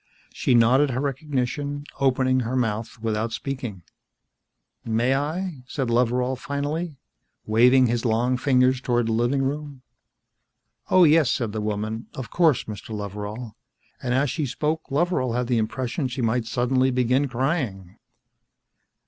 She 0.33 0.55
nodded 0.55 0.89
her 0.89 0.99
recognition, 0.99 1.83
opening 1.99 2.39
her 2.39 2.55
mouth 2.55 2.97
without 2.99 3.31
speaking. 3.33 3.83
"May 4.83 5.13
I?" 5.13 5.61
said 5.67 5.91
Loveral 5.91 6.35
finally, 6.35 6.97
waving 7.45 7.85
his 7.85 8.03
long 8.03 8.35
fingers 8.35 8.81
toward 8.81 9.05
the 9.05 9.11
living 9.11 9.43
room. 9.43 9.83
"Oh, 10.89 11.03
yes," 11.03 11.29
said 11.31 11.51
the 11.51 11.61
woman. 11.61 12.07
"Of 12.15 12.31
course, 12.31 12.63
Mr. 12.63 12.89
Loveral." 12.97 13.55
And 14.01 14.15
as 14.15 14.31
she 14.31 14.47
spoke 14.47 14.89
Loveral 14.89 15.33
had 15.33 15.45
the 15.45 15.59
impression 15.59 16.07
she 16.07 16.23
might 16.23 16.45
suddenly 16.47 16.89
begin 16.89 17.27
crying. 17.27 17.99